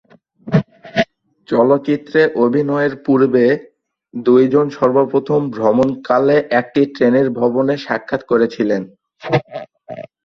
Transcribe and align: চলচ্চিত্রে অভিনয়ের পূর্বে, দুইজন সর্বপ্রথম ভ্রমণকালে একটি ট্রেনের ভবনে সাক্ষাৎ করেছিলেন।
চলচ্চিত্রে 1.49 2.21
অভিনয়ের 2.45 2.93
পূর্বে, 3.05 3.45
দুইজন 4.13 4.65
সর্বপ্রথম 4.77 5.39
ভ্রমণকালে 5.55 6.35
একটি 6.59 6.81
ট্রেনের 6.95 7.27
ভবনে 7.39 7.73
সাক্ষাৎ 7.85 8.21
করেছিলেন। 8.31 8.81